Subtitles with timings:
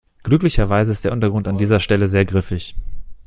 [0.23, 2.75] Glücklicherweise ist der Untergrund an dieser Stelle sehr griffig.